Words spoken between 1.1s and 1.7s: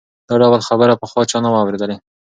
چا نه وه